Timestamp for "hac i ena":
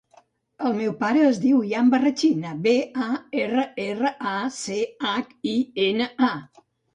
5.11-6.11